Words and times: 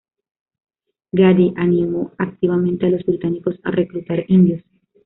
Gandhi 1.11 1.53
animó 1.57 2.11
activamente 2.17 2.87
a 2.87 2.89
los 2.89 3.05
británicos 3.05 3.59
a 3.61 3.69
reclutar 3.69 4.25
indios. 4.29 4.63